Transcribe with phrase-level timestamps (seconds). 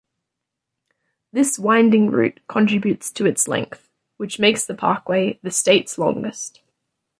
[1.31, 6.59] This winding route contributes to its length, which makes the parkway the state's longest.